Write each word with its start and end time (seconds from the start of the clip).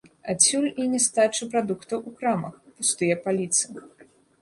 Адсюль 0.33 0.69
і 0.81 0.87
нястача 0.93 1.49
прадуктаў 1.53 1.99
у 2.11 2.17
крамах, 2.17 2.59
пустыя 2.81 3.23
паліцы. 3.31 3.65